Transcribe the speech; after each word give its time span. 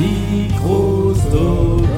Microsoft. 0.00 1.90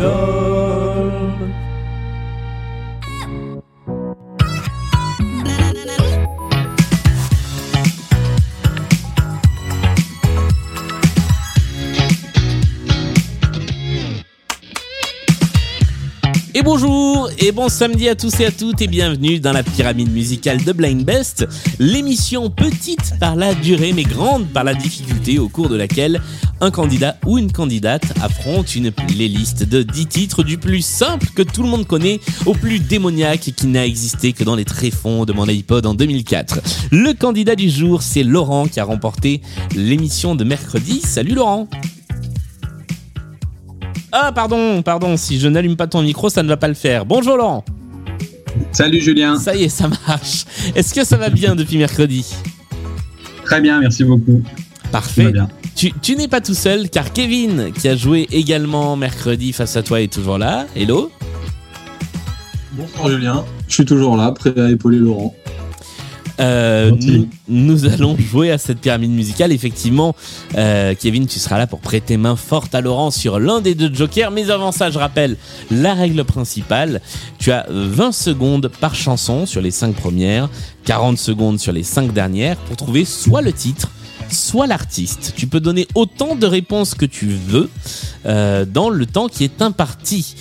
Bonjour 16.75 17.29
et 17.39 17.52
bon 17.52 17.68
samedi 17.68 18.09
à 18.09 18.14
tous 18.14 18.41
et 18.41 18.46
à 18.46 18.50
toutes 18.50 18.80
et 18.80 18.86
bienvenue 18.86 19.41
dans 19.41 19.52
la 19.52 19.62
pyramide 19.62 20.11
musicale 20.11 20.64
de 20.64 20.72
Blind 20.72 21.04
Best, 21.04 21.46
l'émission 21.79 22.48
petite 22.48 23.12
par 23.21 23.36
la 23.36 23.52
durée 23.52 23.93
mais 23.93 24.04
grande 24.04 24.46
par 24.48 24.64
la 24.64 24.72
difficulté 24.72 25.39
au 25.39 25.50
cours 25.50 25.68
de 25.68 25.77
laquelle 25.77 26.22
un 26.62 26.71
candidat 26.71 27.17
ou 27.26 27.36
une 27.36 27.53
candidate 27.53 28.04
affronte 28.22 28.75
une 28.75 28.90
playlist 28.90 29.64
de 29.64 29.82
10 29.82 30.07
titres 30.07 30.43
du 30.43 30.57
plus 30.57 30.81
simple 30.81 31.26
que 31.35 31.43
tout 31.43 31.62
le 31.62 31.68
monde 31.68 31.86
connaît 31.86 32.20
au 32.47 32.55
plus 32.55 32.78
démoniaque 32.78 33.53
qui 33.55 33.67
n'a 33.67 33.84
existé 33.84 34.33
que 34.33 34.42
dans 34.42 34.56
les 34.56 34.64
tréfonds 34.64 35.27
de 35.27 35.34
mon 35.34 35.47
iPod 35.48 35.84
en 35.84 35.92
2004. 35.92 36.61
Le 36.91 37.12
candidat 37.12 37.55
du 37.55 37.69
jour 37.69 38.00
c'est 38.00 38.23
Laurent 38.23 38.67
qui 38.67 38.81
a 38.81 38.84
remporté 38.84 39.42
l'émission 39.77 40.34
de 40.34 40.45
mercredi. 40.45 41.03
Salut 41.03 41.34
Laurent 41.34 41.69
ah, 44.12 44.30
pardon, 44.33 44.83
pardon, 44.83 45.16
si 45.16 45.41
je 45.41 45.48
n'allume 45.48 45.77
pas 45.77 45.86
ton 45.86 46.02
micro, 46.02 46.28
ça 46.28 46.42
ne 46.42 46.48
va 46.48 46.58
pas 46.58 46.69
le 46.69 46.75
faire. 46.75 47.06
Bonjour 47.06 47.36
Laurent. 47.36 47.64
Salut 48.70 49.00
Julien. 49.00 49.39
Ça 49.39 49.56
y 49.56 49.64
est, 49.64 49.69
ça 49.69 49.89
marche. 49.89 50.44
Est-ce 50.75 50.94
que 50.94 51.05
ça 51.05 51.16
va 51.16 51.30
bien 51.30 51.55
depuis 51.55 51.78
mercredi? 51.78 52.27
Très 53.44 53.61
bien, 53.61 53.80
merci 53.80 54.05
beaucoup. 54.05 54.42
Parfait. 54.91 55.33
Bien. 55.33 55.48
Tu, 55.75 55.92
tu 56.03 56.17
n'es 56.17 56.28
pas 56.28 56.42
tout 56.42 56.55
seul 56.55 56.91
car 56.91 57.12
Kevin, 57.12 57.72
qui 57.72 57.89
a 57.89 57.97
joué 57.97 58.28
également 58.30 58.95
mercredi 58.97 59.53
face 59.53 59.77
à 59.77 59.83
toi, 59.83 60.03
est 60.03 60.12
toujours 60.12 60.39
là. 60.39 60.67
Hello? 60.77 61.11
Bonsoir 62.72 63.09
Julien. 63.09 63.44
Je 63.69 63.75
suis 63.75 63.84
toujours 63.87 64.17
là, 64.17 64.31
prêt 64.33 64.53
à 64.59 64.70
épauler 64.70 64.98
Laurent. 64.98 65.34
Euh, 66.43 66.91
nous, 66.91 67.29
nous, 67.48 67.85
allons 67.87 68.17
jouer 68.17 68.51
à 68.51 68.59
cette 68.59 68.81
pyramide 68.81 69.12
musicale. 69.12 69.53
Effectivement, 69.53 70.15
euh, 70.57 70.95
Kevin, 70.99 71.27
tu 71.27 71.39
seras 71.39 71.59
là 71.59 71.67
pour 71.67 71.81
prêter 71.81 72.17
main 72.17 72.37
forte 72.37 72.75
à 72.75 72.81
Laurent 72.81 73.11
sur 73.11 73.39
l'un 73.39 73.61
des 73.61 73.75
deux 73.75 73.93
jokers. 73.93 74.31
Mais 74.31 74.51
avant 74.51 74.73
ça, 74.73 74.91
je 74.91 74.99
rappelle 74.99 75.37
la 75.71 75.95
règle 75.95 76.25
principale. 76.25 77.01
Tu 77.39 77.53
as 77.53 77.67
20 77.71 78.12
secondes 78.12 78.71
par 78.81 78.95
chanson 78.95 79.47
sur 79.47 79.61
les 79.61 79.71
5 79.71 79.95
premières, 79.95 80.49
40 80.84 81.19
secondes 81.19 81.61
sur 81.61 81.73
les 81.73 81.84
5 81.84 82.12
dernières 82.12 82.56
pour 82.56 82.77
trouver 82.77 83.05
soit 83.05 83.43
le 83.43 83.53
titre, 83.53 83.89
soit 84.31 84.67
l'artiste. 84.67 85.34
Tu 85.37 85.47
peux 85.47 85.61
donner 85.61 85.87
autant 85.95 86.34
de 86.34 86.47
réponses 86.47 86.95
que 86.95 87.06
tu 87.06 87.27
veux 87.27 87.71
euh, 88.27 88.65
dans 88.65 88.91
le 88.91 89.06
temps 89.06 89.29
qui 89.29 89.45
est 89.45 89.62
imparti. 89.62 90.34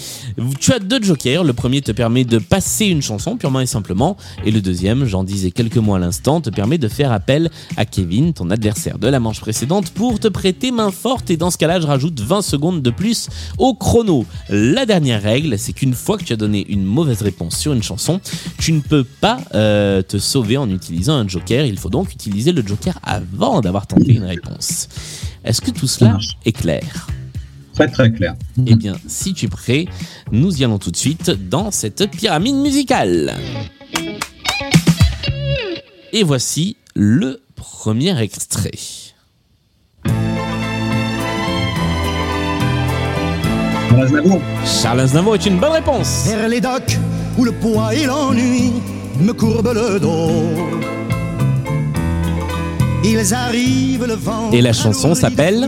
Tu 0.59 0.73
as 0.73 0.79
deux 0.79 1.01
jokers. 1.01 1.43
Le 1.43 1.53
premier 1.53 1.81
te 1.81 1.91
permet 1.91 2.23
de 2.23 2.37
passer 2.37 2.85
une 2.85 3.01
chanson 3.01 3.37
purement 3.37 3.59
et 3.59 3.65
simplement. 3.65 4.17
Et 4.45 4.51
le 4.51 4.61
deuxième, 4.61 5.05
j'en 5.05 5.23
disais 5.23 5.51
quelques 5.51 5.77
mots 5.77 5.95
à 5.95 5.99
l'instant, 5.99 6.41
te 6.41 6.49
permet 6.49 6.77
de 6.77 6.87
faire 6.87 7.11
appel 7.11 7.49
à 7.77 7.85
Kevin, 7.85 8.33
ton 8.33 8.49
adversaire 8.49 8.99
de 8.99 9.07
la 9.07 9.19
manche 9.19 9.39
précédente, 9.39 9.91
pour 9.91 10.19
te 10.19 10.27
prêter 10.27 10.71
main 10.71 10.91
forte. 10.91 11.29
Et 11.29 11.37
dans 11.37 11.51
ce 11.51 11.57
cas-là, 11.57 11.79
je 11.79 11.87
rajoute 11.87 12.19
20 12.19 12.41
secondes 12.41 12.81
de 12.81 12.89
plus 12.89 13.29
au 13.57 13.73
chrono. 13.73 14.25
La 14.49 14.85
dernière 14.85 15.21
règle, 15.21 15.57
c'est 15.57 15.73
qu'une 15.73 15.93
fois 15.93 16.17
que 16.17 16.23
tu 16.23 16.33
as 16.33 16.37
donné 16.37 16.65
une 16.69 16.83
mauvaise 16.83 17.21
réponse 17.21 17.57
sur 17.57 17.73
une 17.73 17.83
chanson, 17.83 18.19
tu 18.59 18.73
ne 18.73 18.79
peux 18.79 19.03
pas 19.03 19.39
euh, 19.53 20.01
te 20.01 20.17
sauver 20.17 20.57
en 20.57 20.69
utilisant 20.69 21.15
un 21.15 21.27
joker. 21.27 21.65
Il 21.65 21.77
faut 21.77 21.89
donc 21.89 22.11
utiliser 22.13 22.51
le 22.51 22.65
joker 22.65 22.99
avant 23.03 23.61
d'avoir 23.61 23.87
tenté 23.87 24.13
une 24.13 24.25
réponse. 24.25 24.87
Est-ce 25.43 25.61
que 25.61 25.71
tout 25.71 25.87
cela 25.87 26.17
est 26.45 26.51
clair? 26.51 27.07
Très 27.81 27.89
très 27.89 28.11
clair. 28.11 28.35
Eh 28.67 28.75
bien, 28.75 28.93
si 29.07 29.33
tu 29.33 29.47
es 29.47 29.49
prêt, 29.49 29.87
nous 30.31 30.61
y 30.61 30.63
allons 30.63 30.77
tout 30.77 30.91
de 30.91 30.97
suite 30.97 31.31
dans 31.31 31.71
cette 31.71 32.11
pyramide 32.11 32.57
musicale. 32.57 33.33
Et 36.13 36.21
voici 36.21 36.77
le 36.93 37.41
premier 37.55 38.21
extrait. 38.21 38.69
Charles 43.89 44.03
Aznavour. 44.03 44.41
Charles 44.63 44.99
Aznavour 44.99 45.35
est 45.35 45.45
une 45.47 45.59
bonne 45.59 45.71
réponse. 45.71 46.27
Vers 46.27 46.49
les 46.49 46.61
docks 46.61 46.99
où 47.39 47.45
le 47.45 47.51
poids 47.51 47.95
et 47.95 48.05
l'ennui 48.05 48.73
me 49.19 49.33
courbent 49.33 49.73
le 49.73 49.99
dos. 49.99 50.29
Ils 53.03 53.33
arrivent 53.33 54.05
le 54.05 54.13
vent. 54.13 54.51
Et 54.51 54.61
la 54.61 54.73
chanson 54.73 55.15
s'appelle 55.15 55.67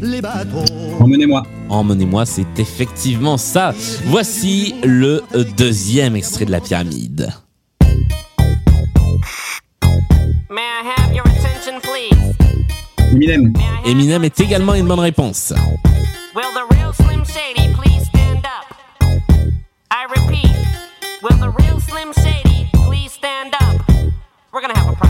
Les 0.00 0.20
bateaux. 0.20 0.64
Emmenez-moi. 1.00 1.42
Emmenez-moi, 1.68 2.24
c'est 2.24 2.58
effectivement 2.58 3.36
ça. 3.36 3.74
Voici 4.04 4.74
le 4.84 5.22
deuxième 5.56 6.14
extrait 6.16 6.44
de 6.44 6.52
la 6.52 6.60
pyramide. 6.60 7.32
May 10.50 10.62
I 10.62 10.92
have 10.96 11.14
your 11.14 11.26
attention, 11.26 11.80
please? 11.80 12.34
Eminem. 13.12 13.52
Eminem 13.84 14.24
est 14.24 14.40
également 14.40 14.74
une 14.74 14.86
bonne 14.86 15.00
réponse. 15.00 15.52
Will 16.34 16.52
the 16.54 16.74
real 16.74 16.92
Slim 16.94 17.24
Shady 17.24 17.72
please 17.74 18.06
stand 18.06 18.44
up? 18.44 18.74
I 19.90 20.06
repeat, 20.14 20.54
will 21.22 21.36
the 21.38 21.50
real 21.58 21.80
Slim 21.80 22.12
Shady 22.14 22.68
please 22.86 23.12
stand 23.12 23.54
up? 23.60 23.80
We're 24.52 24.60
gonna 24.60 24.78
have 24.78 24.88
a 24.88 24.96
problem 24.96 25.07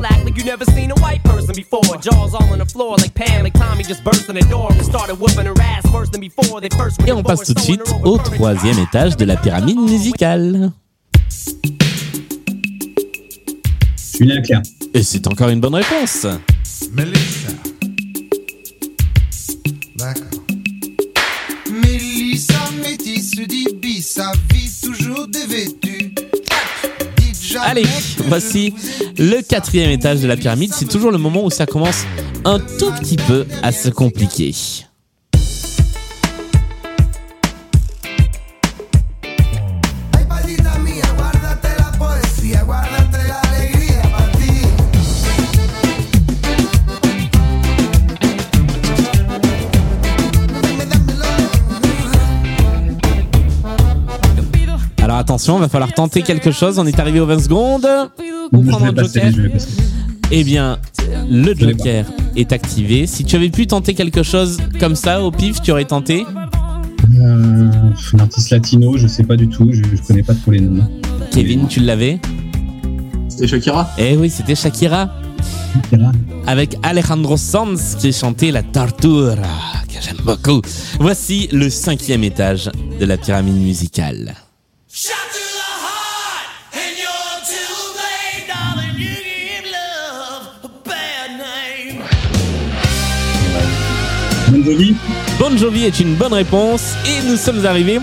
here. 0.00 0.08
Y'all 0.08 0.12
act 0.12 0.24
like 0.24 0.36
you 0.36 0.44
never 0.44 0.64
seen 0.64 0.90
a 0.90 0.94
white 0.96 1.22
person 1.24 1.54
before. 1.54 1.96
Jaws 2.00 2.34
all 2.34 2.52
on 2.52 2.58
the 2.58 2.66
floor 2.66 2.96
like 2.96 3.14
Pam, 3.14 3.44
like 3.44 3.54
Tommy 3.54 3.84
just 3.84 4.04
burst 4.04 4.28
in 4.28 4.36
the 4.36 4.42
door 4.42 4.72
and 4.72 4.84
started 4.84 5.18
whooping 5.18 5.46
her 5.46 5.54
ass 5.60 5.84
worse 5.92 6.10
than 6.10 6.20
before. 6.20 6.60
They 6.60 6.68
first 6.70 7.00
were 7.00 7.08
Et 7.08 7.12
on 7.12 7.22
passe 7.22 7.44
tout 7.44 7.54
de 7.54 7.60
suite 7.60 7.82
au 8.04 8.18
troisième 8.18 8.78
étage 8.78 9.16
de 9.16 9.24
la 9.24 9.36
pyramide 9.36 9.80
musicale. 9.80 10.72
Julien 14.18 14.42
Clerc. 14.42 14.62
Et 14.92 15.02
c'est 15.02 15.26
encore 15.26 15.48
une 15.48 15.60
bonne 15.60 15.76
réponse. 15.76 16.26
Melissa. 16.92 17.52
D'accord. 19.96 20.24
Mélissa, 21.70 22.70
métisse 22.82 23.30
d'Ibis, 23.30 24.02
sa 24.02 24.32
vie 24.50 24.70
toujours 24.82 25.26
dévêtue. 25.28 25.89
Allez, 27.64 27.86
voici 28.26 28.74
le 29.18 29.42
quatrième 29.42 29.90
étage 29.90 30.20
de 30.20 30.26
la 30.26 30.36
pyramide. 30.36 30.72
C'est 30.74 30.88
toujours 30.88 31.10
le 31.10 31.18
moment 31.18 31.44
où 31.44 31.50
ça 31.50 31.66
commence 31.66 32.04
un 32.44 32.58
tout 32.58 32.90
petit 32.92 33.16
peu 33.16 33.46
à 33.62 33.72
se 33.72 33.88
compliquer. 33.90 34.54
Attention, 55.20 55.58
va 55.58 55.68
falloir 55.68 55.92
tenter 55.92 56.22
quelque 56.22 56.50
chose. 56.50 56.78
On 56.78 56.86
est 56.86 56.98
arrivé 56.98 57.20
aux 57.20 57.26
20 57.26 57.38
secondes. 57.40 57.86
Pour 58.50 58.64
prendre 58.66 58.86
un 58.86 58.94
joker. 59.04 59.32
Eh 60.32 60.44
bien, 60.44 60.78
le 61.30 61.54
joker 61.54 62.04
est 62.36 62.52
activé. 62.52 63.06
Si 63.06 63.24
tu 63.24 63.36
avais 63.36 63.50
pu 63.50 63.66
tenter 63.66 63.94
quelque 63.94 64.22
chose 64.22 64.58
comme 64.78 64.96
ça 64.96 65.22
au 65.22 65.30
pif, 65.30 65.60
tu 65.60 65.70
aurais 65.72 65.84
tenté. 65.84 66.24
Euh, 67.18 67.70
un 68.14 68.18
artiste 68.18 68.50
latino, 68.50 68.96
je 68.96 69.06
sais 69.06 69.24
pas 69.24 69.36
du 69.36 69.48
tout, 69.48 69.68
je, 69.72 69.82
je 69.82 70.02
connais 70.06 70.22
pas 70.22 70.34
trop 70.34 70.52
les 70.52 70.60
noms. 70.60 70.88
Kevin, 71.32 71.66
tu 71.66 71.80
l'avais 71.80 72.20
C'était 73.28 73.48
Shakira 73.48 73.90
Eh 73.98 74.16
oui, 74.16 74.30
c'était 74.30 74.54
Shakira. 74.54 75.10
avec 76.46 76.76
Alejandro 76.82 77.36
Sanz 77.36 77.96
qui 77.98 78.12
chantait 78.12 78.50
La 78.52 78.62
Tortura, 78.62 79.34
que 79.88 80.00
j'aime 80.00 80.20
beaucoup. 80.24 80.62
Voici 81.00 81.48
le 81.52 81.68
cinquième 81.70 82.22
étage 82.24 82.70
de 83.00 83.06
la 83.06 83.16
pyramide 83.16 83.56
musicale. 83.56 84.34
Bon 94.60 94.66
Jovi. 94.66 94.94
Bon 95.38 95.76
est 95.76 96.00
une 96.00 96.16
bonne 96.16 96.34
réponse 96.34 96.92
et 97.06 97.26
nous 97.26 97.36
sommes 97.36 97.64
arrivés 97.64 97.98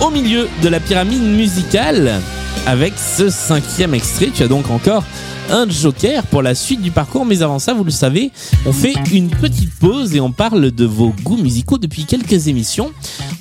au 0.00 0.10
milieu 0.10 0.48
de 0.62 0.68
la 0.68 0.80
pyramide 0.80 1.22
musicale 1.22 2.20
avec 2.66 2.94
ce 2.96 3.28
cinquième 3.28 3.92
extrait. 3.92 4.30
Tu 4.34 4.42
as 4.42 4.48
donc 4.48 4.70
encore 4.70 5.04
un 5.50 5.68
joker 5.68 6.24
pour 6.26 6.42
la 6.42 6.54
suite 6.54 6.80
du 6.80 6.90
parcours, 6.90 7.26
mais 7.26 7.42
avant 7.42 7.58
ça, 7.58 7.74
vous 7.74 7.84
le 7.84 7.90
savez, 7.90 8.30
on 8.64 8.72
fait 8.72 8.94
une 9.12 9.28
petite 9.28 9.74
pause 9.78 10.14
et 10.14 10.20
on 10.20 10.32
parle 10.32 10.70
de 10.70 10.84
vos 10.86 11.14
goûts 11.22 11.36
musicaux 11.36 11.76
depuis 11.76 12.04
quelques 12.04 12.48
émissions. 12.48 12.90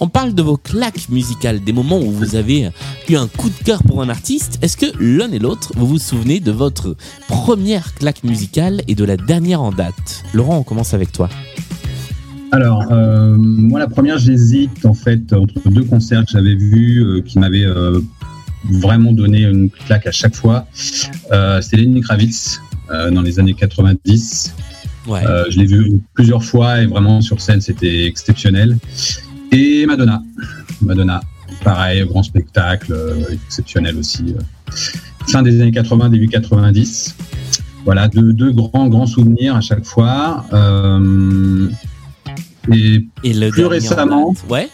On 0.02 0.10
parle 0.10 0.34
de 0.34 0.42
vos 0.42 0.58
claques 0.58 1.08
musicales, 1.10 1.64
des 1.64 1.74
moments 1.74 2.00
où 2.00 2.12
vous 2.12 2.36
avez 2.36 2.72
eu 3.08 3.16
un 3.16 3.28
coup 3.28 3.50
de 3.50 3.64
cœur 3.64 3.82
pour 3.84 4.02
un 4.02 4.10
artiste. 4.10 4.60
Est-ce 4.62 4.76
que 4.76 4.88
l'un 5.00 5.32
et 5.32 5.40
l'autre, 5.40 5.72
vous 5.78 5.88
vous 5.88 6.00
souvenez 6.00 6.42
de 6.42 6.52
votre 6.52 6.98
première 7.30 7.94
claque 7.94 8.26
musicale 8.26 8.82
et 8.90 8.96
de 8.96 9.06
la 9.06 9.16
dernière 9.16 9.62
en 9.62 9.72
date? 9.72 10.24
Laurent, 10.34 10.58
on 10.58 10.64
commence 10.64 10.94
avec 10.94 11.14
toi. 11.14 11.30
Alors, 12.52 12.86
euh, 12.92 13.36
moi, 13.38 13.80
la 13.80 13.88
première, 13.88 14.18
j'hésite 14.18 14.86
en 14.86 14.94
fait 14.94 15.34
entre 15.34 15.70
deux 15.70 15.84
concerts 15.84 16.24
que 16.26 16.32
j'avais 16.32 16.56
vus 16.56 17.04
euh, 17.04 17.22
qui 17.22 17.40
m'avaient 17.40 17.66
euh, 17.66 18.00
vraiment 18.70 19.12
donné 19.12 19.44
une 19.44 19.70
claque 19.70 20.08
à 20.08 20.12
chaque 20.12 20.36
fois. 20.36 20.66
Euh, 21.32 21.62
C'était 21.62 21.78
Lenny 21.78 22.02
Kravitz 22.02 22.62
euh, 22.92 23.12
dans 23.12 23.22
les 23.22 23.40
années 23.40 23.54
90. 23.54 24.54
Ouais. 25.08 25.26
Euh, 25.26 25.46
je 25.50 25.60
l'ai 25.60 25.66
vu 25.66 26.02
plusieurs 26.14 26.44
fois 26.44 26.82
et 26.82 26.86
vraiment 26.86 27.22
sur 27.22 27.42
scène, 27.42 27.62
c'était 27.62 28.06
exceptionnel. 28.06 28.78
Et 29.52 29.86
Madonna. 29.86 30.22
Madonna, 30.82 31.22
pareil, 31.64 32.06
grand 32.06 32.24
spectacle, 32.24 32.92
euh, 32.94 33.24
exceptionnel 33.32 33.98
aussi. 33.98 34.36
Fin 35.28 35.44
des 35.44 35.62
années 35.62 35.72
80, 35.72 36.10
début 36.10 36.28
90. 36.28 37.16
Voilà, 37.86 38.08
deux, 38.10 38.34
deux 38.34 38.52
grands, 38.52 38.88
grands 38.88 39.06
souvenirs 39.08 39.56
à 39.56 39.62
chaque 39.62 39.86
fois. 39.86 40.46
Et 42.74 43.08
Et 43.24 43.34
le 43.34 43.50
plus 43.50 43.66
récemment- 43.66 44.34
date 44.34 44.50
Ouais. 44.50 44.70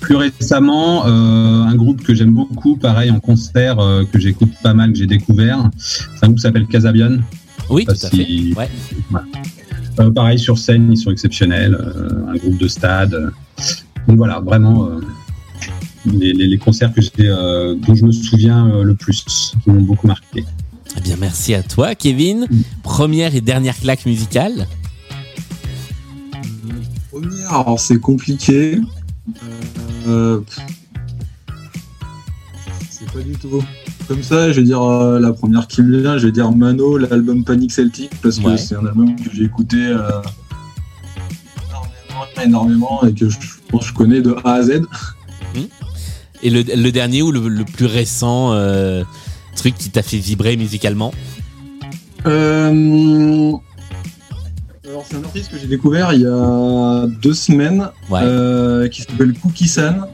plus 0.00 0.16
récemment, 0.16 1.06
euh, 1.06 1.62
un 1.62 1.74
groupe 1.74 2.02
que 2.02 2.14
j'aime 2.14 2.32
beaucoup, 2.32 2.76
pareil 2.76 3.10
en 3.10 3.20
concert, 3.20 3.78
euh, 3.78 4.04
que 4.10 4.18
j'écoute 4.18 4.50
pas 4.62 4.74
mal, 4.74 4.92
que 4.92 4.98
j'ai 4.98 5.06
découvert. 5.06 5.70
C'est 5.78 6.00
un 6.22 6.26
groupe 6.28 6.36
qui 6.36 6.42
s'appelle 6.42 6.66
Casabian. 6.66 7.18
Oui, 7.68 7.84
tout 7.84 7.92
à 7.92 7.94
fait. 7.94 8.16
si- 8.24 8.54
Ouais. 8.56 8.68
Euh, 9.98 10.10
pareil 10.10 10.38
sur 10.38 10.58
scène, 10.58 10.90
ils 10.92 10.96
sont 10.96 11.10
exceptionnels. 11.10 11.76
un 12.28 12.36
groupe 12.36 12.58
de 12.58 12.68
stade. 12.68 13.30
Donc 14.08 14.16
voilà, 14.16 14.40
vraiment 14.40 14.88
les, 16.06 16.32
les- 16.32 16.46
les 16.46 16.58
concerts 16.58 16.92
que 16.94 17.74
dont 17.74 17.94
je 17.94 18.04
me 18.04 18.12
souviens 18.12 18.66
le 18.82 18.94
plus, 18.94 19.22
qui 19.62 19.70
m'ont 19.70 19.82
beaucoup 19.82 20.06
marqué. 20.06 20.44
Eh 20.96 21.00
bien, 21.00 21.16
merci 21.20 21.54
à 21.54 21.62
toi, 21.62 21.94
Kevin. 21.94 22.46
Première 22.82 23.34
et 23.34 23.40
dernière 23.40 23.76
claque 23.78 24.06
musicale. 24.06 24.66
Première, 27.10 27.52
alors 27.52 27.80
c'est 27.80 27.98
compliqué. 27.98 28.80
Euh, 30.06 30.40
c'est 32.90 33.10
pas 33.12 33.20
du 33.20 33.32
tout. 33.32 33.62
Comme 34.08 34.22
ça, 34.22 34.52
je 34.52 34.60
vais 34.60 34.66
dire 34.66 34.82
euh, 34.82 35.18
la 35.20 35.32
première 35.32 35.66
qui 35.66 35.82
me 35.82 36.00
vient, 36.00 36.18
je 36.18 36.26
vais 36.26 36.32
dire 36.32 36.50
Mano, 36.52 36.96
l'album 36.98 37.44
Panic 37.44 37.72
Celtic, 37.72 38.10
parce 38.22 38.38
que 38.38 38.46
Ouais. 38.46 38.56
c'est 38.56 38.74
un 38.76 38.86
album 38.86 39.14
que 39.16 39.30
j'ai 39.32 39.44
écouté 39.44 39.76
euh, 39.76 40.10
énormément, 41.68 42.42
énormément 42.44 43.04
et 43.06 43.12
que 43.14 43.28
je 43.28 43.36
pense 43.68 43.82
que 43.82 43.88
je 43.88 43.94
connais 43.94 44.20
de 44.20 44.34
A 44.44 44.54
à 44.54 44.62
Z. 44.62 44.82
Et 46.42 46.48
le, 46.50 46.62
le 46.62 46.90
dernier 46.90 47.22
ou 47.22 47.32
le, 47.32 47.48
le 47.48 47.64
plus 47.64 47.86
récent 47.86 48.54
truc 49.56 49.74
qui 49.76 49.90
t'a 49.90 50.02
fait 50.02 50.16
vibrer 50.16 50.56
musicalement? 50.56 51.12
Euh, 52.26 53.52
Alors, 54.90 55.04
c'est 55.08 55.16
un 55.16 55.22
artiste 55.24 55.52
que 55.52 55.58
j'ai 55.58 55.68
découvert 55.68 56.12
il 56.12 56.22
y 56.22 56.26
a 56.26 57.06
deux 57.22 57.32
semaines 57.34 57.88
Ouais. 58.10 58.20
euh, 58.22 58.88
qui 58.88 59.02
s'appelle 59.02 59.34
Cookie 59.38 59.68
San 59.68 60.06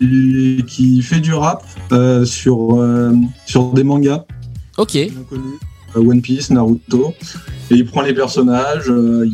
et 0.00 0.64
qui 0.66 1.00
fait 1.02 1.20
du 1.20 1.32
rap 1.32 1.62
euh, 1.92 2.24
sur, 2.24 2.74
euh, 2.80 3.12
sur 3.46 3.72
des 3.72 3.84
mangas 3.84 4.24
ok. 4.78 4.92
bien 4.94 5.10
connus, 5.30 5.42
euh, 5.94 6.00
One 6.00 6.20
Piece, 6.22 6.50
Naruto, 6.50 7.14
et 7.70 7.74
il 7.76 7.86
prend 7.86 8.02
les 8.02 8.14
personnages 8.14 8.86
il- 8.88 9.32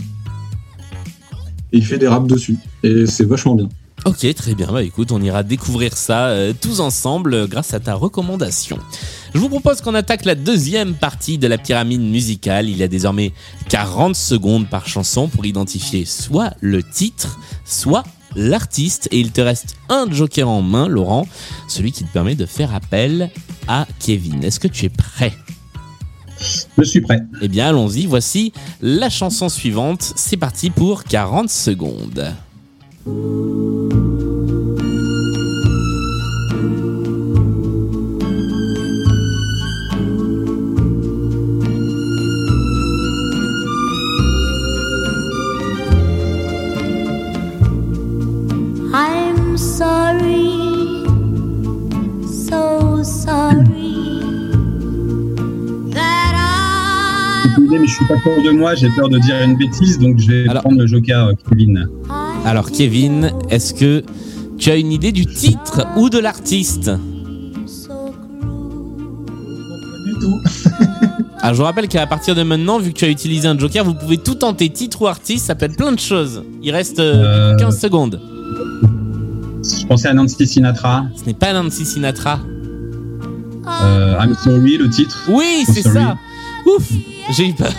et 1.72 1.78
il 1.78 1.86
fait 1.86 1.96
des 1.96 2.06
raps 2.08 2.26
dessus. 2.26 2.58
Et 2.82 3.06
c'est 3.06 3.24
vachement 3.24 3.54
bien. 3.54 3.68
Ok, 4.04 4.26
très 4.34 4.54
bien. 4.54 4.68
Bah 4.70 4.82
écoute, 4.82 5.10
on 5.10 5.22
ira 5.22 5.42
découvrir 5.42 5.96
ça 5.96 6.34
tous 6.60 6.80
ensemble 6.80 7.48
grâce 7.48 7.72
à 7.72 7.80
ta 7.80 7.94
recommandation. 7.94 8.78
Je 9.34 9.38
vous 9.40 9.48
propose 9.48 9.80
qu'on 9.80 9.94
attaque 9.94 10.26
la 10.26 10.34
deuxième 10.34 10.94
partie 10.94 11.38
de 11.38 11.46
la 11.46 11.56
pyramide 11.56 12.02
musicale. 12.02 12.68
Il 12.68 12.76
y 12.76 12.82
a 12.82 12.88
désormais 12.88 13.32
40 13.70 14.14
secondes 14.14 14.68
par 14.68 14.86
chanson 14.86 15.28
pour 15.28 15.46
identifier 15.46 16.04
soit 16.04 16.54
le 16.60 16.82
titre, 16.82 17.40
soit 17.64 18.04
l'artiste. 18.36 19.08
Et 19.10 19.20
il 19.20 19.32
te 19.32 19.40
reste 19.40 19.76
un 19.88 20.10
joker 20.10 20.48
en 20.48 20.60
main, 20.60 20.86
Laurent, 20.86 21.26
celui 21.66 21.92
qui 21.92 22.04
te 22.04 22.12
permet 22.12 22.34
de 22.34 22.44
faire 22.44 22.74
appel 22.74 23.30
à 23.68 23.86
Kevin. 24.00 24.44
Est-ce 24.44 24.60
que 24.60 24.68
tu 24.68 24.84
es 24.84 24.90
prêt? 24.90 25.32
Je 26.76 26.84
suis 26.84 27.00
prêt. 27.00 27.20
Eh 27.40 27.48
bien, 27.48 27.68
allons-y. 27.68 28.04
Voici 28.04 28.52
la 28.82 29.08
chanson 29.08 29.48
suivante. 29.48 30.12
C'est 30.16 30.36
parti 30.36 30.68
pour 30.68 31.04
40 31.04 31.48
secondes. 31.48 32.34
Désolé, 57.56 57.78
mais 57.78 57.86
je 57.86 57.92
suis 57.94 58.04
pas 58.06 58.18
sûr 58.22 58.42
de 58.44 58.50
moi, 58.56 58.74
j'ai 58.74 58.88
peur 58.96 59.08
de 59.08 59.18
dire 59.18 59.36
une 59.42 59.56
bêtise, 59.56 59.98
donc 59.98 60.18
je 60.18 60.28
vais 60.30 60.48
Alors- 60.48 60.62
prendre 60.62 60.78
le 60.78 60.86
joker 60.86 61.26
euh, 61.28 61.32
Kevin. 61.48 61.88
Alors 62.44 62.70
Kevin, 62.70 63.32
est-ce 63.50 63.74
que 63.74 64.02
tu 64.58 64.70
as 64.70 64.76
une 64.76 64.92
idée 64.92 65.12
du 65.12 65.26
titre 65.26 65.86
ou 65.96 66.08
de 66.10 66.18
l'artiste? 66.18 66.90
Du 70.06 70.12
tout. 70.20 70.40
Alors 71.40 71.54
je 71.54 71.58
vous 71.58 71.64
rappelle 71.64 71.88
qu'à 71.88 72.06
partir 72.06 72.34
de 72.34 72.42
maintenant, 72.42 72.78
vu 72.78 72.92
que 72.92 72.98
tu 72.98 73.04
as 73.04 73.08
utilisé 73.10 73.48
un 73.48 73.58
joker, 73.58 73.84
vous 73.84 73.94
pouvez 73.94 74.16
tout 74.18 74.34
tenter, 74.36 74.68
titre 74.70 75.02
ou 75.02 75.06
artiste, 75.08 75.46
ça 75.46 75.54
peut 75.54 75.66
être 75.66 75.76
plein 75.76 75.92
de 75.92 75.98
choses. 75.98 76.44
Il 76.62 76.70
reste 76.72 77.00
euh, 77.00 77.52
Euh. 77.54 77.56
15 77.56 77.78
secondes. 77.80 78.20
Je 79.64 79.86
pensais 79.86 80.08
à 80.08 80.14
Nancy 80.14 80.46
Sinatra. 80.46 81.04
Ce 81.16 81.24
n'est 81.24 81.34
pas 81.34 81.52
Nancy 81.52 81.84
Sinatra. 81.84 82.40
Euh, 83.84 84.16
I'm 84.20 84.34
sorry, 84.34 84.76
le 84.76 84.88
titre. 84.88 85.16
Oui, 85.28 85.44
I'm 85.66 85.72
c'est 85.74 85.82
sorry. 85.82 85.96
ça. 85.98 86.16
Ouf, 86.66 86.88
j'ai 87.30 87.48
eu 87.48 87.54
peur. 87.54 87.72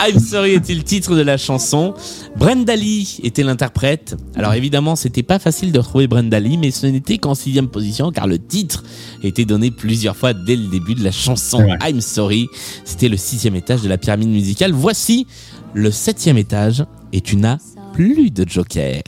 I'm 0.00 0.18
Sorry 0.20 0.52
était 0.52 0.74
le 0.74 0.84
titre 0.84 1.16
de 1.16 1.22
la 1.22 1.36
chanson. 1.36 1.92
Brenda 2.36 2.76
Lee 2.76 3.18
était 3.24 3.42
l'interprète. 3.42 4.16
Alors 4.36 4.54
évidemment, 4.54 4.94
c'était 4.94 5.24
pas 5.24 5.40
facile 5.40 5.72
de 5.72 5.78
retrouver 5.80 6.06
Brenda 6.06 6.38
Lee, 6.38 6.56
mais 6.56 6.70
ce 6.70 6.86
n'était 6.86 7.18
qu'en 7.18 7.34
sixième 7.34 7.68
position 7.68 8.12
car 8.12 8.28
le 8.28 8.38
titre 8.38 8.84
était 9.24 9.44
donné 9.44 9.72
plusieurs 9.72 10.16
fois 10.16 10.34
dès 10.34 10.54
le 10.54 10.68
début 10.68 10.94
de 10.94 11.02
la 11.02 11.10
chanson. 11.10 11.64
Ouais. 11.64 11.78
I'm 11.82 12.00
Sorry, 12.00 12.48
c'était 12.84 13.08
le 13.08 13.16
sixième 13.16 13.56
étage 13.56 13.82
de 13.82 13.88
la 13.88 13.98
pyramide 13.98 14.28
musicale. 14.28 14.72
Voici 14.72 15.26
le 15.74 15.90
septième 15.90 16.38
étage 16.38 16.84
et 17.12 17.20
tu 17.20 17.36
n'as 17.36 17.58
plus 17.92 18.30
de 18.30 18.48
joker. 18.48 19.02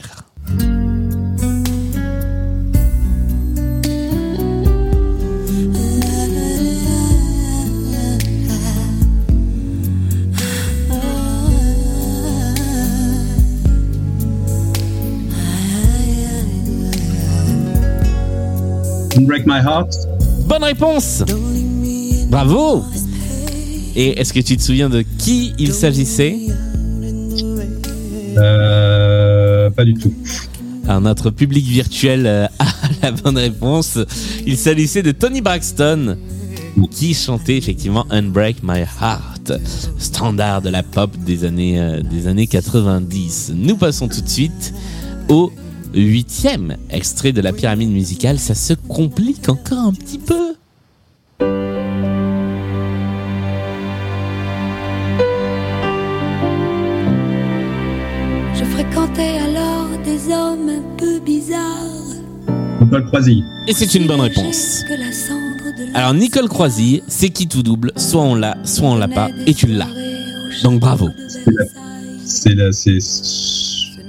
Don't 19.15 19.25
Break 19.25 19.45
My 19.45 19.59
Heart. 19.59 20.07
Bonne 20.47 20.63
réponse 20.63 21.23
Bravo 22.29 22.83
Et 23.95 24.19
est-ce 24.19 24.31
que 24.31 24.39
tu 24.39 24.55
te 24.55 24.61
souviens 24.61 24.89
de 24.89 25.03
qui 25.17 25.53
il 25.59 25.73
s'agissait? 25.73 26.37
Euh, 28.37 29.69
pas 29.69 29.83
du 29.83 29.95
tout. 29.95 30.13
Alors, 30.87 31.01
notre 31.01 31.29
public 31.29 31.65
virtuel 31.65 32.25
euh, 32.25 32.45
a 32.59 32.65
la 33.01 33.11
bonne 33.11 33.37
réponse. 33.37 33.99
Il 34.45 34.57
s'agissait 34.57 35.03
de 35.03 35.11
Tony 35.11 35.41
Braxton 35.41 36.17
qui 36.89 37.13
chantait 37.13 37.57
effectivement 37.57 38.05
Unbreak 38.09 38.63
My 38.63 38.79
Heart, 38.79 39.51
standard 39.97 40.61
de 40.61 40.69
la 40.69 40.83
pop 40.83 41.11
des 41.17 41.43
années, 41.43 41.79
euh, 41.79 42.01
des 42.01 42.27
années 42.27 42.47
90. 42.47 43.53
Nous 43.55 43.75
passons 43.75 44.07
tout 44.07 44.21
de 44.21 44.29
suite 44.29 44.73
au 45.27 45.51
huitième 45.93 46.77
extrait 46.89 47.31
de 47.31 47.41
la 47.41 47.53
pyramide 47.53 47.91
musicale. 47.91 48.39
Ça 48.39 48.55
se 48.55 48.73
complique 48.73 49.49
encore 49.49 49.79
un 49.79 49.93
petit 49.93 50.17
peu. 50.17 50.55
Je 58.53 58.65
fréquentais 58.65 59.39
alors 59.39 59.87
des 60.03 60.33
hommes 60.33 60.69
un 60.69 60.97
peu 60.97 61.19
bizarres. 61.19 61.87
Nicole 62.81 63.05
Croisy. 63.05 63.43
Et 63.67 63.73
c'est 63.73 63.93
une 63.95 64.07
bonne 64.07 64.21
réponse. 64.21 64.83
Alors 65.93 66.13
Nicole 66.13 66.47
Croisy, 66.49 67.01
c'est 67.07 67.29
qui 67.29 67.47
tout 67.47 67.63
double, 67.63 67.91
soit 67.95 68.21
on 68.21 68.35
l'a, 68.35 68.57
soit 68.63 68.87
on 68.87 68.95
l'a 68.97 69.07
pas, 69.07 69.29
et 69.45 69.53
tu 69.53 69.67
l'as. 69.67 69.89
Donc 70.63 70.79
bravo. 70.79 71.09
C'est 72.25 72.55
la, 72.55 72.71
c'est 72.71 72.99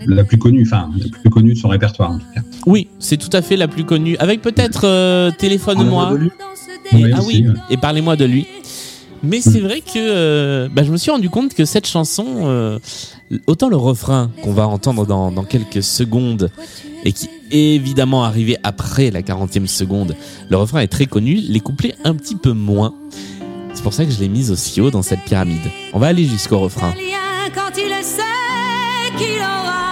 la 0.07 0.25
plus 0.25 0.39
connue, 0.39 0.63
enfin, 0.67 0.91
la 0.97 1.09
plus 1.09 1.31
connue 1.31 1.55
de 1.55 1.59
son 1.59 1.69
répertoire 1.69 2.13
en 2.13 2.19
tout 2.19 2.27
cas. 2.35 2.41
Oui, 2.67 2.89
c'est 2.99 3.17
tout 3.17 3.35
à 3.35 3.43
fait 3.43 3.57
la 3.57 3.69
plus 3.69 3.85
connue. 3.85 4.17
Avec 4.19 4.43
peut-être 4.43 4.83
euh, 4.85 5.31
Téléphone-moi. 5.37 6.13
Oui, 6.93 7.13
ah 7.13 7.19
aussi, 7.21 7.27
oui, 7.27 7.49
ouais. 7.49 7.55
et 7.71 7.77
parlez-moi 7.77 8.17
de 8.17 8.25
lui. 8.25 8.47
Mais 9.23 9.41
c'est 9.41 9.61
vrai 9.61 9.81
que 9.81 9.97
euh, 9.97 10.69
bah, 10.71 10.83
je 10.83 10.91
me 10.91 10.97
suis 10.97 11.11
rendu 11.11 11.31
compte 11.31 11.55
que 11.55 11.65
cette 11.65 11.87
chanson, 11.87 12.27
euh, 12.43 12.79
autant 13.47 13.69
le 13.69 13.77
refrain 13.77 14.31
qu'on 14.43 14.53
va 14.53 14.67
entendre 14.67 15.07
dans, 15.07 15.31
dans 15.31 15.45
quelques 15.45 15.83
secondes 15.83 16.51
et 17.05 17.13
qui 17.13 17.31
évidemment 17.53 18.25
arrivé 18.25 18.57
après 18.65 19.11
la 19.11 19.23
40e 19.23 19.67
seconde, 19.67 20.17
le 20.49 20.57
refrain 20.57 20.81
est 20.81 20.89
très 20.89 21.07
connu, 21.07 21.35
les 21.37 21.61
couplets 21.61 21.95
un 22.05 22.15
petit 22.15 22.35
peu 22.35 22.53
moins. 22.53 22.95
C'est 23.75 23.83
pour 23.83 23.93
ça 23.93 24.05
que 24.05 24.11
je 24.11 24.19
l'ai 24.19 24.29
mise 24.29 24.51
aussi 24.51 24.81
haut 24.81 24.91
dans 24.91 25.03
cette 25.03 25.21
pyramide. 25.21 25.71
On 25.93 25.99
va 25.99 26.09
aller 26.09 26.25
jusqu'au 26.25 26.59
refrain. 26.59 26.93
Quand 27.55 27.77
il 27.77 28.05
sait 28.05 28.23
qu'il 29.19 29.37
aura 29.37 29.92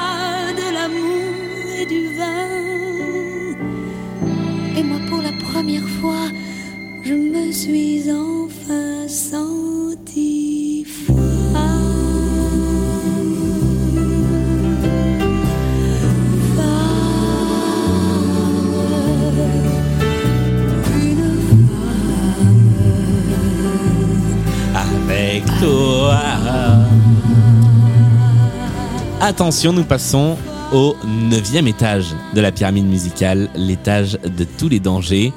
Attention, 29.20 29.72
nous 29.72 29.84
passons 29.84 30.36
au 30.72 30.94
neuvième 31.04 31.66
étage 31.66 32.14
de 32.32 32.40
la 32.40 32.52
pyramide 32.52 32.86
musicale, 32.86 33.48
l'étage 33.56 34.18
de 34.24 34.44
tous 34.44 34.68
les 34.68 34.78
dangers. 34.78 35.32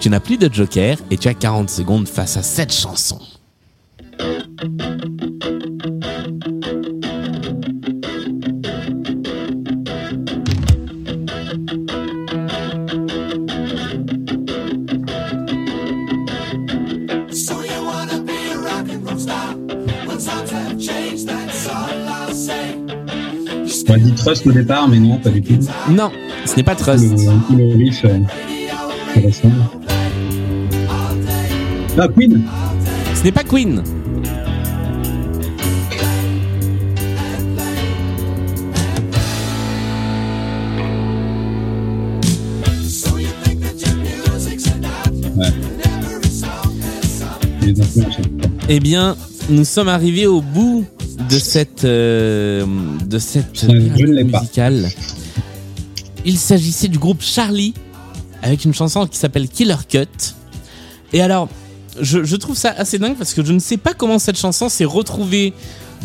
Tu 0.00 0.10
n'as 0.10 0.20
plus 0.20 0.36
de 0.36 0.52
joker 0.52 0.98
et 1.10 1.16
tu 1.16 1.28
as 1.28 1.34
40 1.34 1.70
secondes 1.70 2.08
face 2.08 2.36
à 2.36 2.42
cette 2.42 2.72
chanson. 2.72 3.18
On 23.86 23.92
a 23.92 23.98
dit 23.98 24.14
Trust 24.14 24.46
au 24.46 24.52
départ, 24.52 24.88
mais 24.88 24.98
non, 24.98 25.18
pas 25.18 25.30
du 25.30 25.40
tout. 25.42 25.58
Non, 25.90 26.10
ce 26.46 26.56
n'est 26.56 26.62
pas 26.62 26.74
Trust. 26.74 27.04
Le, 27.04 27.56
le 27.56 27.76
riff 27.76 28.04
euh. 28.04 28.18
Ah, 31.96 32.08
Queen 32.08 32.42
Ce 33.14 33.22
n'est 33.22 33.30
pas 33.30 33.44
Queen. 33.44 33.82
Ouais. 45.36 45.52
Eh 48.68 48.80
bien, 48.80 49.16
nous 49.48 49.64
sommes 49.64 49.88
arrivés 49.88 50.26
au 50.26 50.40
bout 50.40 50.84
de 51.28 51.38
cette 51.38 51.84
euh, 51.84 52.66
de 53.06 53.18
cette 53.20 53.68
musicale. 53.68 54.90
Il 56.24 56.38
s'agissait 56.38 56.88
du 56.88 56.98
groupe 56.98 57.22
Charlie 57.22 57.74
avec 58.42 58.64
une 58.64 58.74
chanson 58.74 59.06
qui 59.06 59.16
s'appelle 59.16 59.48
Killer 59.48 59.76
Cut. 59.88 60.08
Et 61.12 61.22
alors, 61.22 61.48
je, 62.00 62.36
trouve 62.36 62.56
ça 62.56 62.70
assez 62.76 62.98
dingue 62.98 63.16
parce 63.16 63.34
que 63.34 63.44
je 63.44 63.52
ne 63.52 63.58
sais 63.58 63.76
pas 63.76 63.94
comment 63.94 64.18
cette 64.18 64.38
chanson 64.38 64.68
s'est 64.68 64.84
retrouvée 64.84 65.52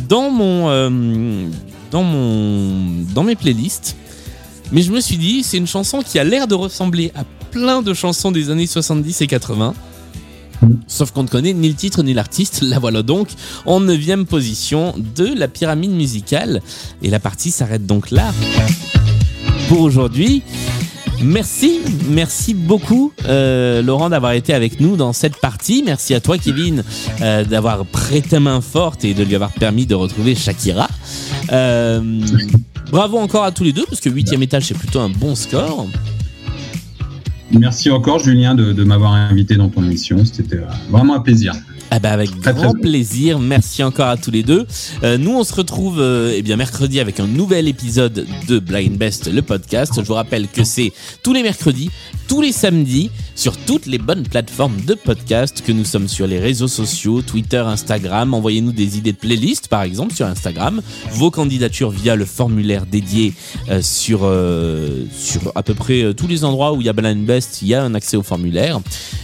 dans 0.08 0.30
mon 0.30 0.70
euh, 0.70 1.48
dans 1.92 2.04
mon 2.04 3.04
dans 3.14 3.24
mes 3.24 3.36
playlists. 3.36 3.96
Mais 4.72 4.84
je 4.84 4.92
me 4.92 5.00
suis 5.00 5.18
dit, 5.18 5.42
c'est 5.44 5.58
une 5.58 5.68
chanson 5.68 6.02
qui 6.02 6.20
a 6.20 6.24
l'air 6.24 6.48
de 6.48 6.54
ressembler 6.54 7.12
à 7.16 7.24
plein 7.52 7.82
de 7.82 7.94
chansons 7.94 8.32
des 8.32 8.52
années 8.52 8.68
70 8.68 9.22
et 9.22 9.28
80. 9.28 9.74
Sauf 10.88 11.12
qu'on 11.12 11.24
ne 11.24 11.28
connaît 11.28 11.54
ni 11.54 11.70
le 11.70 11.76
titre 11.76 12.04
ni 12.04 12.14
l'artiste. 12.14 12.62
La 12.62 12.80
voilà 12.80 13.02
donc 13.02 13.30
en 13.66 13.80
neuvième 13.80 14.26
position 14.26 14.94
de 15.16 15.26
la 15.26 15.48
pyramide 15.48 15.92
musicale. 15.92 16.62
Et 17.02 17.10
la 17.10 17.20
partie 17.20 17.52
s'arrête 17.52 17.86
donc 17.86 18.12
là 18.12 18.32
pour 19.68 19.82
aujourd'hui. 19.82 20.44
Merci, 21.22 21.80
merci 22.10 22.54
beaucoup 22.54 23.12
euh, 23.26 23.82
Laurent 23.82 24.10
d'avoir 24.10 24.34
été 24.34 24.54
avec 24.54 24.80
nous 24.80 24.96
dans 24.96 25.12
cette 25.12 25.38
partie. 25.38 25.84
Merci 25.86 26.14
à 26.14 26.22
toi 26.22 26.38
Kevin 26.38 26.84
euh, 27.22 27.44
d'avoir 27.44 27.86
prêté 27.86 28.40
main 28.40 28.62
forte 28.62 29.04
et 29.04 29.14
de 29.14 29.24
lui 29.24 29.36
avoir 29.36 29.52
permis 29.52 29.86
de 29.86 29.96
retrouver 29.96 30.36
Shakira. 30.36 30.88
Euh, 31.52 32.02
bravo 32.92 33.18
encore 33.18 33.44
à 33.44 33.52
tous 33.52 33.64
les 33.64 33.74
deux 33.74 33.86
parce 33.86 34.00
que 34.00 34.10
huitième 34.10 34.44
étage 34.44 34.66
c'est 34.66 34.78
plutôt 34.78 35.00
un 35.00 35.10
bon 35.10 35.36
score. 35.36 35.88
Merci 37.52 37.90
encore, 37.90 38.20
Julien, 38.20 38.54
de, 38.54 38.74
de 38.74 38.84
m'avoir 38.84 39.14
invité 39.14 39.56
dans 39.56 39.70
ton 39.70 39.84
émission. 39.84 40.24
C'était 40.24 40.62
vraiment 40.90 41.16
un 41.16 41.20
plaisir. 41.20 41.54
Ah 41.92 41.98
bah 41.98 42.12
avec 42.12 42.30
grand 42.40 42.74
plaisir. 42.80 43.40
Merci 43.40 43.82
encore 43.82 44.10
à 44.10 44.18
tous 44.18 44.30
les 44.30 44.44
deux. 44.44 44.68
Euh, 45.04 45.18
nous, 45.18 45.32
on 45.32 45.44
se 45.44 45.56
retrouve 45.56 46.00
euh, 46.00 46.34
eh 46.36 46.44
bien 46.44 46.56
mercredi 46.56 47.00
avec 47.00 47.20
un 47.20 47.26
nouvel 47.26 47.68
épisode 47.68 48.28
de 48.48 48.60
Blind 48.60 48.96
Best, 48.96 49.32
le 49.32 49.42
podcast. 49.42 49.94
Je 49.96 50.06
vous 50.06 50.14
rappelle 50.14 50.48
que 50.48 50.64
c'est 50.64 50.94
tous 51.24 51.34
les 51.34 51.42
mercredis, 51.42 51.90
tous 52.28 52.42
les 52.42 52.52
samedis, 52.52 53.10
sur 53.34 53.58
toutes 53.58 53.88
les 53.88 53.98
bonnes 53.98 54.22
plateformes 54.22 54.80
de 54.86 54.94
podcast, 54.94 55.64
que 55.66 55.72
nous 55.72 55.86
sommes 55.86 56.08
sur 56.08 56.28
les 56.28 56.40
réseaux 56.40 56.68
sociaux, 56.68 57.24
Twitter, 57.24 57.58
Instagram. 57.58 58.36
Envoyez-nous 58.36 58.72
des 58.72 59.00
idées 59.00 59.14
de 59.14 59.18
playlist, 59.18 59.68
par 59.68 59.82
exemple, 59.82 60.14
sur 60.14 60.28
Instagram. 60.28 60.82
Vos 61.14 61.32
candidatures 61.32 61.90
via 61.90 62.16
le 62.16 62.26
formulaire 62.26 62.86
dédié 62.86 63.34
euh, 63.70 63.82
sur, 63.82 64.22
euh, 64.24 65.06
sur 65.18 65.52
à 65.56 65.64
peu 65.64 65.74
près 65.74 66.04
euh, 66.04 66.14
tous 66.14 66.28
les 66.28 66.44
endroits 66.44 66.74
où 66.74 66.82
il 66.82 66.86
y 66.86 66.90
a 66.90 66.94
Blind 66.94 67.26
Best, 67.26 67.64
il 67.64 67.70
y 67.70 67.74
a 67.74 67.82
un 67.82 67.96
accès 67.96 68.16
au 68.16 68.24
formulaire. 68.24 68.80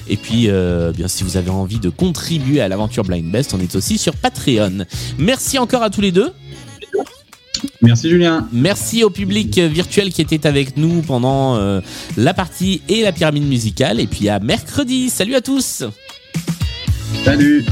Et 0.07 0.17
puis, 0.17 0.45
euh, 0.47 0.91
bien, 0.91 1.07
si 1.07 1.23
vous 1.23 1.37
avez 1.37 1.49
envie 1.49 1.79
de 1.79 1.89
contribuer 1.89 2.54
à 2.59 2.67
l'aventure 2.67 3.03
Blind 3.03 3.31
Best, 3.31 3.53
on 3.53 3.59
est 3.59 3.75
aussi 3.75 3.97
sur 3.97 4.15
Patreon. 4.15 4.85
Merci 5.17 5.57
encore 5.57 5.83
à 5.83 5.89
tous 5.89 6.01
les 6.01 6.11
deux. 6.11 6.31
Merci, 7.81 8.09
Julien. 8.09 8.47
Merci 8.51 9.03
au 9.03 9.09
public 9.09 9.57
virtuel 9.57 10.11
qui 10.11 10.21
était 10.21 10.45
avec 10.47 10.77
nous 10.77 11.01
pendant 11.01 11.55
euh, 11.55 11.81
la 12.17 12.33
partie 12.33 12.81
et 12.89 13.01
la 13.01 13.11
pyramide 13.11 13.47
musicale. 13.47 13.99
Et 13.99 14.07
puis 14.07 14.29
à 14.29 14.39
mercredi. 14.39 15.09
Salut 15.09 15.35
à 15.35 15.41
tous. 15.41 15.83
Salut. 17.23 17.65